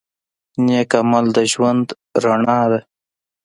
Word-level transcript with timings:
نیک 0.65 0.91
عمل 0.99 1.25
د 1.35 1.37
ژوند 1.51 1.87
رڼا 2.23 2.61
ده. 2.71 2.79